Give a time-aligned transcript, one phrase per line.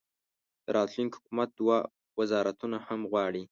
[0.65, 1.77] د راتلونکي حکومت دوه
[2.19, 3.43] وزارتونه هم غواړي.